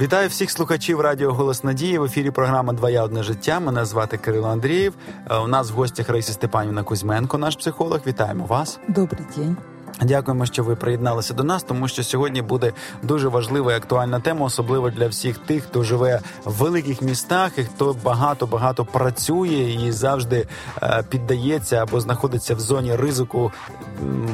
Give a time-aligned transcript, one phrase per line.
[0.00, 1.98] Вітаю всіх слухачів Радіо Голос Надії.
[1.98, 3.60] В ефірі програма Двоя одне життя.
[3.60, 4.94] Мене звати Кирило Андрієв.
[5.30, 8.00] Е, у нас в гостях Раїса Степанівна Кузьменко, наш психолог.
[8.06, 8.78] Вітаємо вас.
[8.88, 9.56] Добрий день.
[10.01, 14.45] Дякуємо, що ви приєдналися до нас, тому що сьогодні буде дуже важлива і актуальна тема,
[14.45, 19.91] особливо для всіх тих, хто живе в великих містах і хто багато багато працює і
[19.91, 20.47] завжди
[20.81, 23.51] е, піддається або знаходиться в зоні ризику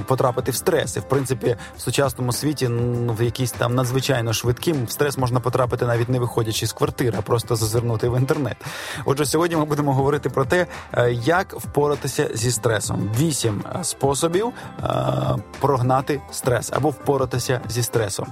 [0.07, 0.97] потрапити в стрес.
[0.97, 2.67] І в принципі, в сучасному світі
[3.07, 7.21] в якийсь там надзвичайно швидким в стрес можна потрапити навіть не виходячи з квартири, а
[7.21, 8.57] просто зазирнути в інтернет.
[9.05, 13.11] Отже, сьогодні ми будемо говорити про те, е, як впоратися зі стресом.
[13.19, 14.53] Вісім е, способів
[15.60, 18.26] прогнати стрес або впоратися зі стресом.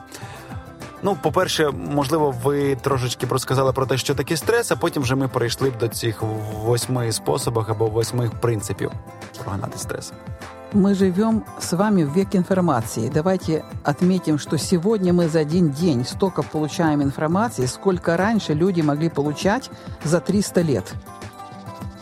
[1.02, 5.29] Ну, по-перше, можливо, ви трошечки розказали про те, що таке стрес, а потім вже ми
[5.29, 6.23] перейшли б до цих
[6.65, 8.91] восьми способів або восьми принципів
[9.45, 10.12] прогнати стрес.
[10.73, 13.09] Мы живем с вами в век информации.
[13.09, 19.09] Давайте отметим, что сегодня мы за один день столько получаем информации, сколько раньше люди могли
[19.09, 19.70] получать
[20.05, 20.95] за 300 лет.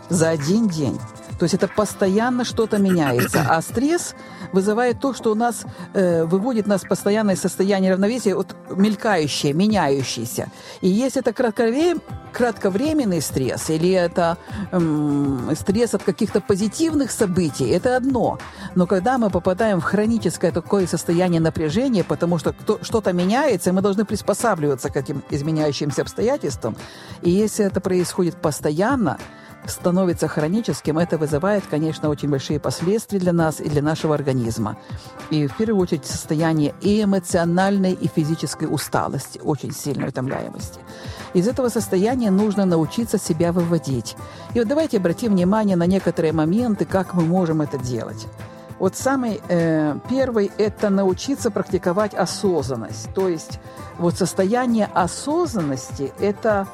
[0.08, 0.98] За один день.
[1.39, 3.45] То есть это постоянно что-то меняется.
[3.47, 4.13] А стресс
[4.51, 10.51] вызывает то, что у нас э, выводит нас в постоянное состояние равновесия, вот мелькающее, меняющееся.
[10.81, 12.01] И если это кратковрем...
[12.33, 14.37] кратковременный стресс или это
[14.71, 18.37] эм, стресс от каких-то позитивных событий, это одно.
[18.75, 24.03] Но когда мы попадаем в хроническое такое состояние напряжения, потому что что-то меняется, мы должны
[24.03, 26.75] приспосабливаться к этим изменяющимся обстоятельствам.
[27.21, 29.17] И если это происходит постоянно,
[29.65, 34.77] становится хроническим, это вызывает, конечно, очень большие последствия для нас и для нашего организма.
[35.29, 40.79] И в первую очередь состояние и эмоциональной, и физической усталости, очень сильной утомляемости.
[41.33, 44.15] Из этого состояния нужно научиться себя выводить.
[44.53, 48.27] И вот давайте обратим внимание на некоторые моменты, как мы можем это делать.
[48.79, 53.13] Вот самый э, первый– это научиться практиковать осознанность.
[53.13, 53.59] То есть
[53.97, 56.65] вот состояние осознанности– это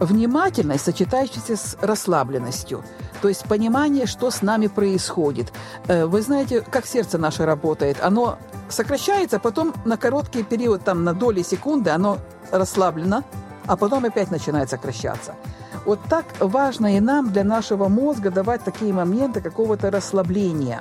[0.00, 2.82] Внимательность, сочетающаяся с расслабленностью,
[3.22, 5.52] то есть понимание, что с нами происходит.
[5.86, 7.98] Э, вы знаете, как сердце наше работает.
[8.02, 8.38] Оно
[8.68, 12.18] сокращается, потом на короткий период, там, на доли секунды, оно
[12.50, 13.22] расслаблено,
[13.66, 15.36] а потом опять начинает сокращаться.
[15.84, 20.80] Вот так важно и нам, для нашего мозга, давать такие моменты какого-то расслабления.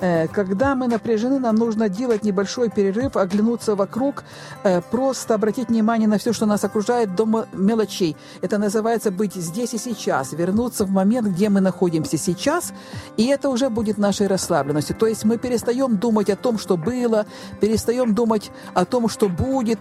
[0.00, 4.24] Э, когда мы напряжены, нам нужно делать небольшой перерыв, оглянуться вокруг,
[4.64, 8.16] э, просто обратить внимание на все, что нас окружает, до мелочей.
[8.40, 12.72] Это называется быть здесь и сейчас, вернуться в момент, где мы находимся сейчас,
[13.18, 14.96] и это уже будет нашей расслабленностью.
[14.96, 17.26] То есть мы перестаем думать о том, что было,
[17.60, 19.78] перестаем думать о том, что будет,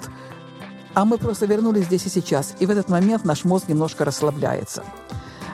[0.94, 2.56] а мы просто вернулись здесь и сейчас.
[2.60, 4.84] И в этот момент наш мозг немножко расслабляется.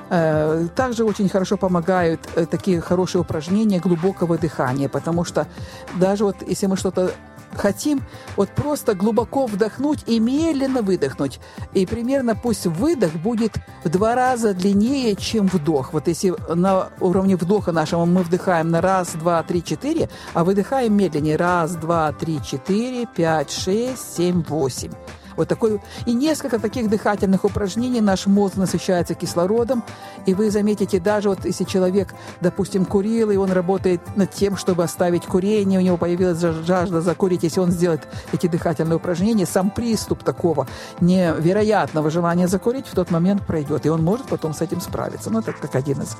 [0.09, 5.47] Э, также очень хорошо помогают э, такие хорошие упражнения глубокого дыхания, потому что
[5.95, 7.11] даже вот если мы что-то
[7.55, 8.03] хотим
[8.35, 11.39] вот просто глубоко вдохнуть и медленно выдохнуть.
[11.73, 15.93] И примерно пусть выдох будет в два раза длиннее, чем вдох.
[15.93, 20.95] Вот если на уровне вдоха нашего мы вдыхаем на раз, два, три, четыре, а выдыхаем
[20.95, 21.35] медленнее.
[21.37, 24.91] Раз, два, три, четыре, пять, шесть, семь, восемь.
[25.35, 28.01] Вот такой, и несколько таких дыхательных упражнений.
[28.01, 29.83] Наш мозг насыщается кислородом.
[30.25, 34.83] И вы заметите, даже вот если человек, допустим, курил, и он работает над тем, чтобы
[34.83, 40.23] оставить курение, у него появилась жажда закурить, если он сделает эти дыхательные упражнения, сам приступ
[40.23, 40.67] такого
[41.01, 43.85] невероятного желания закурить в тот момент пройдет.
[43.85, 45.29] И он может потом с этим справиться.
[45.29, 46.17] Ну, это как один из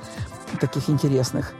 [0.59, 1.53] таких интересных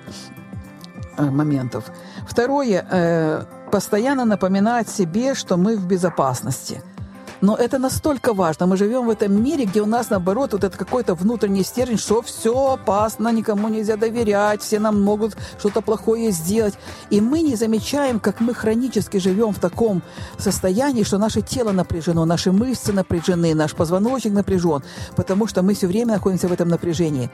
[1.18, 1.86] э, моментов.
[2.28, 6.82] Второе, э, постоянно напоминать себе, что мы в безопасности–
[7.42, 8.66] но это настолько важно.
[8.66, 12.22] Мы живем в этом мире, где у нас, наоборот, вот это какой-то внутренний стержень, что
[12.22, 16.76] все опасно, никому нельзя доверять, все нам могут что-то плохое сделать.
[17.10, 20.02] И мы не замечаем, как мы хронически живем в таком
[20.38, 24.84] состоянии, что наше тело напряжено, наши мышцы напряжены, наш позвоночник напряжен,
[25.16, 27.30] потому что мы все время находимся в этом напряжении.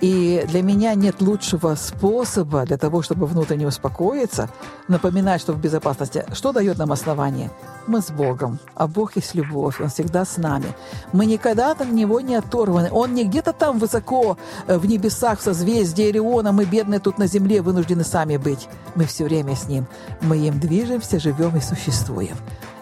[0.00, 4.48] И для меня нет лучшего способа для того, чтобы внутренне успокоиться,
[4.88, 6.24] напоминать, что в безопасности.
[6.32, 7.50] Что дает нам основание?
[7.86, 9.34] Мы с Богом, а Бог есть
[9.80, 10.74] Он всегда с нами.
[11.12, 12.90] Мы никогда от Него не оторваны.
[12.90, 17.26] Он не где-то там высоко э, в небесах, в созвездии Ориона, мы бедные тут на
[17.26, 18.68] земле вынуждены сами быть.
[18.94, 19.86] Мы все время с Ним.
[20.20, 22.36] Мы им движемся, живем и существуем.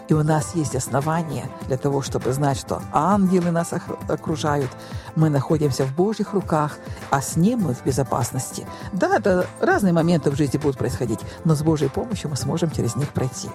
[0.09, 3.73] И у нас есть основания для того, чтобы знать, что ангелы нас
[4.07, 4.71] окружают,
[5.15, 6.79] мы находимся в Божьих руках,
[7.11, 8.65] а с Ним мы в безопасности.
[8.91, 12.95] Да, это разные моменты в жизни будут происходить, но с Божьей помощью мы сможем через
[12.95, 13.49] них пройти.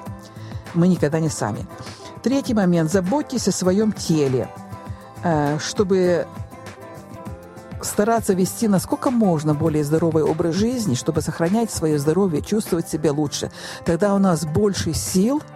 [0.74, 1.66] Мы никогда не сами.
[2.24, 2.90] Третий момент.
[2.90, 4.48] Заботьтесь о своем теле,
[5.22, 6.26] э, чтобы
[7.82, 13.52] стараться вести насколько можно более здоровый образ жизни, чтобы сохранять свое здоровье, чувствовать себя лучше.
[13.84, 15.42] Тогда у нас больше сил–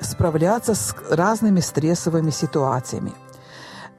[0.00, 3.12] справляться с разными стрессовыми ситуациями.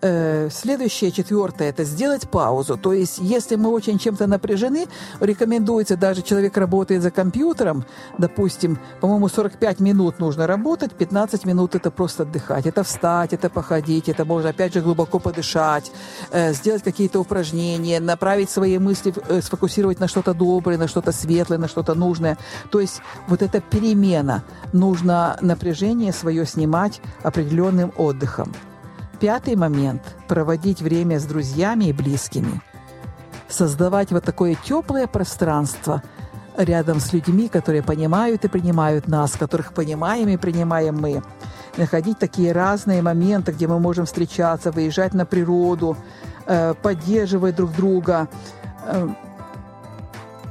[0.02, 2.78] Э, следующее, четвертое, это сделать паузу.
[2.78, 4.88] То есть, если мы очень чем-то напряжены,
[5.20, 7.84] рекомендуется, даже человек работает за компьютером,
[8.18, 12.66] допустим, по-моему, 45 минут нужно работать, 15 минут это просто отдыхать.
[12.66, 15.92] Это встать, это походить, это можно, опять же, глубоко подышать,
[16.32, 21.58] э, сделать какие-то упражнения, направить свои мысли, э, сфокусировать на что-то доброе, на что-то светлое,
[21.58, 22.38] на что-то нужное.
[22.72, 24.44] То есть, вот эта перемена.
[24.72, 28.54] Нужно напряжение свое снимать определенным отдыхом.
[29.20, 32.62] Пятый момент– проводить время с друзьями и близкими.
[33.50, 36.02] Создавать вот такое теплое пространство
[36.56, 41.22] рядом с людьми, которые понимают и принимают нас, которых понимаем и принимаем мы.
[41.76, 45.98] Находить такие разные моменты, где мы можем встречаться, выезжать на природу,
[46.46, 48.30] э, поддерживать друг друга.
[48.86, 49.10] Э,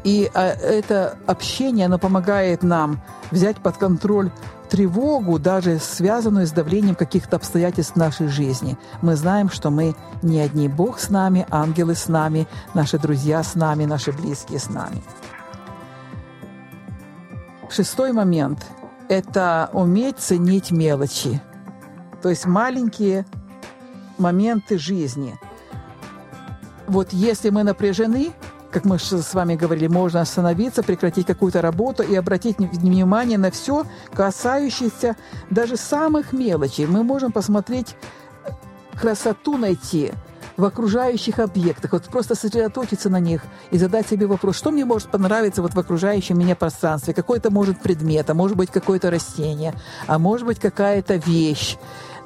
[0.05, 3.01] и э, это общение, оно помогает нам
[3.31, 4.31] взять под контроль
[4.69, 8.79] тревогу, даже связанную с давлением каких-то обстоятельств нашей жизни.
[9.03, 10.69] Мы знаем, что мы не одни.
[10.69, 15.03] Бог с нами, ангелы с нами, наши друзья с нами, наши близкие с нами.
[17.71, 18.67] Шестой момент–
[19.09, 21.41] это уметь ценить мелочи.
[22.23, 23.27] То есть маленькие
[24.17, 25.39] моменты жизни.
[26.87, 28.33] Вот если мы напряжены,
[28.71, 33.85] как мы с вами говорили, можно остановиться, прекратить какую-то работу и обратить внимание на все,
[34.13, 35.17] касающееся
[35.51, 36.87] даже самых мелочей.
[36.87, 37.97] Мы можем посмотреть
[38.45, 38.51] э,
[38.99, 40.13] красоту найти
[40.59, 45.09] в окружающих объектах, вот просто сосредоточиться на них и задать себе вопрос, что мне может
[45.09, 49.73] понравиться вот в окружающем меня пространстве, какой то может предмет, а может быть какое-то растение,
[50.09, 51.77] а может быть какая-то вещь,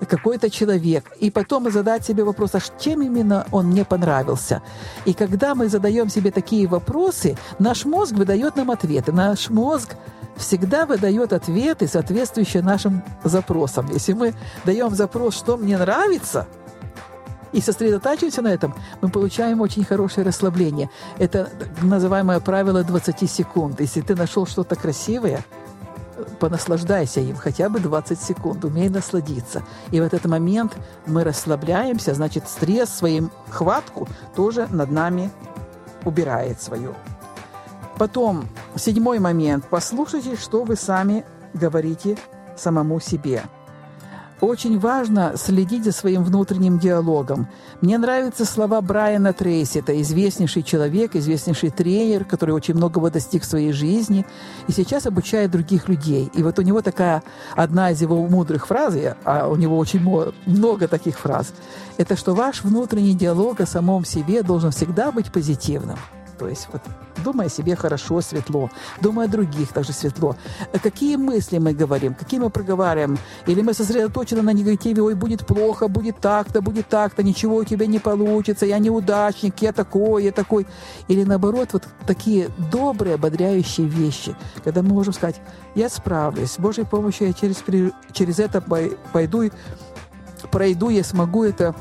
[0.06, 4.62] какой-то человек, и потом задать себе вопрос, а чем именно он мне понравился.
[5.04, 9.12] И когда мы задаем себе такие вопросы, наш мозг выдает нам ответы.
[9.12, 9.94] Наш мозг
[10.36, 13.88] всегда выдает ответы, соответствующие нашим запросам.
[13.92, 14.34] Если мы
[14.64, 16.46] даем запрос, что мне нравится,
[17.52, 20.88] и сосредотачиваемся на этом, мы получаем очень хорошее расслабление.
[21.18, 21.50] Это
[21.82, 23.80] называемое правило 20 секунд.
[23.80, 25.44] Если ты нашел что-то красивое–
[26.42, 29.62] понаслаждайся им хотя бы 20 секунд, умей насладиться.
[29.92, 35.30] И в этот момент мы расслабляемся, значит, стресс, своим хватку тоже над нами
[36.04, 36.94] убирает свою.
[37.96, 39.66] Потом, седьмой момент.
[39.70, 41.24] Послушайте, что вы сами
[41.54, 42.18] говорите
[42.56, 43.44] самому себе.
[44.42, 47.46] Очень важно следить за своим внутренним диалогом.
[47.80, 49.78] Мне нравятся слова Брайана Трейси.
[49.78, 54.26] Это известнейший человек, известнейший тренер, который очень многого достиг в своей жизни
[54.66, 56.28] и сейчас обучает других людей.
[56.34, 57.22] И вот у него такая
[57.54, 60.00] одна из его мудрых фраз, а у него очень
[60.44, 61.54] много таких фраз,
[61.96, 65.98] это что ваш внутренний диалог о самом себе должен всегда быть позитивным.
[66.42, 66.82] То есть вот
[67.24, 68.68] думай о себе хорошо, светло,
[69.00, 70.34] думай о других также светло.
[70.82, 73.16] Какие мысли мы говорим, какие мы проговариваем,
[73.46, 77.86] или мы сосредоточены на негативе, ой, будет плохо, будет так-то, будет так-то, ничего у тебя
[77.86, 80.66] не получится, я неудачник, я такой, я такой.
[81.06, 84.34] Или наоборот, вот такие добрые, ободряющие вещи,
[84.64, 85.40] когда мы можем сказать,
[85.76, 87.62] я справлюсь, с Божьей помощью я через,
[88.12, 88.60] через это
[89.12, 89.48] пойду,
[90.50, 91.76] пройду, я смогу это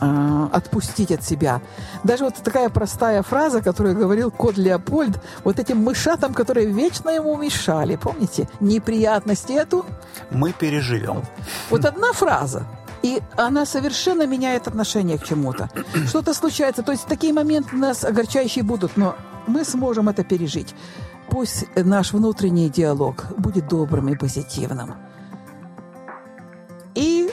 [0.00, 1.60] отпустить от себя.
[2.02, 7.36] Даже вот такая простая фраза, которую говорил кот Леопольд, вот этим мышатам, которые вечно ему
[7.36, 8.48] мешали, помните?
[8.60, 9.84] Неприятности эту
[10.30, 11.22] мы переживем.
[11.70, 12.66] Вот одна фраза,
[13.02, 15.68] и она совершенно меняет отношение к чему-то.
[16.06, 20.74] Что-то случается, то есть такие моменты нас огорчающие будут, но мы сможем это пережить.
[21.28, 24.94] Пусть наш внутренний диалог будет добрым и позитивным.
[26.94, 27.30] И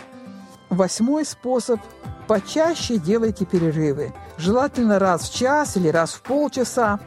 [0.69, 1.79] восьмой способ–
[2.31, 4.13] почаще делайте перерывы.
[4.37, 6.97] Желательно раз в час или раз в полчаса,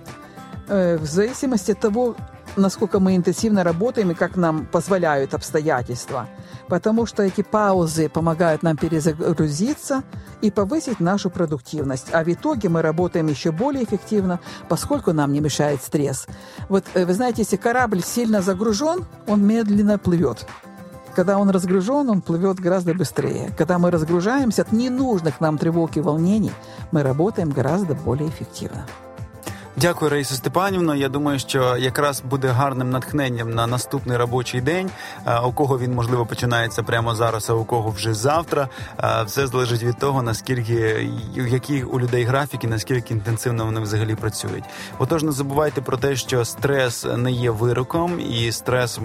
[0.68, 2.14] э, в зависимости от того,
[2.56, 6.28] насколько мы интенсивно работаем и как нам позволяют обстоятельства.
[6.68, 10.02] Потому что эти паузы помогают нам перезагрузиться
[10.42, 12.08] и повысить нашу продуктивность.
[12.12, 16.26] А в итоге мы работаем еще более эффективно, поскольку нам не мешает стресс.
[16.68, 20.46] Вот э, вы знаете, если корабль сильно загружен, он медленно плывет.
[21.14, 23.52] Когда он разгружен, он плывет гораздо быстрее.
[23.56, 26.52] Когда мы разгружаемся от ненужных нам тревог и волнений,
[26.90, 28.84] мы работаем гораздо более эффективно.
[29.76, 30.96] Дякую, Раїса Степанівна.
[30.96, 34.90] Я думаю, що якраз буде гарним натхненням на наступний робочий день.
[35.46, 38.68] У кого він можливо починається прямо зараз, а у кого вже завтра.
[39.26, 44.64] Все залежить від того, наскільки які у людей графіки, наскільки інтенсивно вони взагалі працюють.
[44.98, 49.00] Отож, не забувайте про те, що стрес не є вироком, і стрес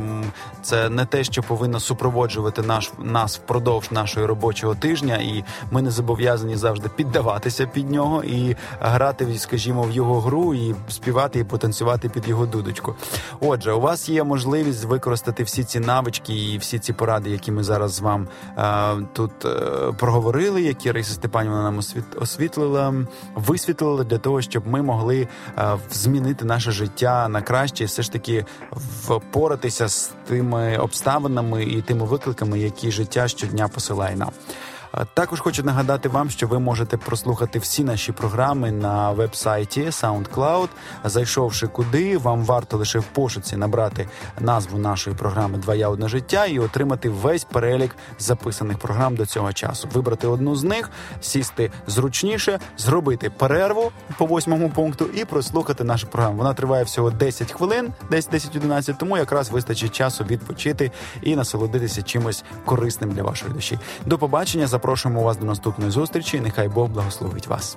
[0.61, 5.91] це не те, що повинно супроводжувати наш нас впродовж нашого робочого тижня, і ми не
[5.91, 12.09] зобов'язані завжди піддаватися під нього і грати, скажімо, в його гру і співати і потанцювати
[12.09, 12.95] під його дудочку.
[13.39, 17.63] Отже, у вас є можливість використати всі ці навички і всі ці поради, які ми
[17.63, 19.49] зараз вам е, тут е,
[19.97, 21.79] проговорили, які Раїса Степанівна нам
[22.21, 22.93] освітлила,
[23.35, 28.11] висвітлила для того, щоб ми могли е, змінити наше життя на краще, і все ж
[28.11, 34.31] таки впоратися з тими обставинами і тими викликами, які життя щодня посилає нам.
[35.13, 40.67] Також хочу нагадати вам, що ви можете прослухати всі наші програми на веб-сайті SoundCloud.
[41.03, 44.07] Зайшовши куди, вам варто лише в пошуці набрати
[44.39, 49.53] назву нашої програми Два я одне життя і отримати весь перелік записаних програм до цього
[49.53, 49.89] часу.
[49.93, 50.89] Вибрати одну з них,
[51.21, 56.37] сісти зручніше, зробити перерву по восьмому пункту і прослухати нашу програму.
[56.37, 60.91] Вона триває всього 10 хвилин, десь 10-11, тому якраз вистачить часу відпочити
[61.21, 63.79] і насолодитися чимось корисним для вашої душі.
[64.05, 66.40] До побачення запрошуємо вас до наступної зустрічі.
[66.40, 67.76] Нехай Бог благословить вас.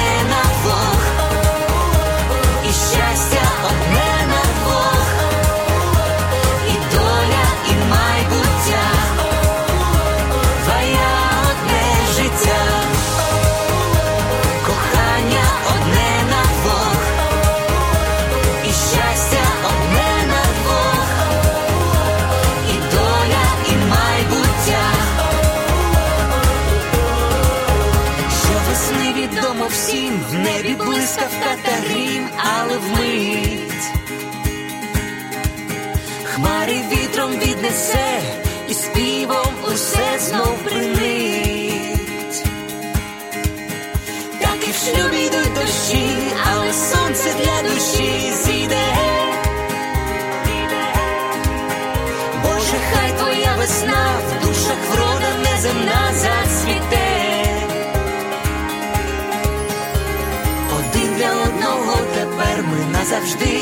[36.61, 38.21] хмарі вітром віднесе,
[38.69, 42.43] і співом усе знов принить.
[44.41, 46.17] Так і в шлюбі йдуть дощі,
[46.51, 48.87] але сонце для душі зійде.
[52.43, 57.45] Боже, хай твоя весна в душах врода неземна зацвіте.
[60.79, 63.61] Один для одного тепер ми назавжди